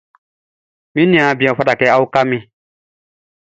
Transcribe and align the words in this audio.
Mi 0.93 1.01
niaan 1.09 1.37
bian, 1.39 1.53
ɔ 1.53 1.57
fata 1.57 1.79
kɛ 1.79 1.85
a 1.95 1.97
uka 2.03 2.21
min. 2.29 2.41